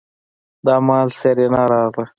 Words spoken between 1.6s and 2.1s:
راغله.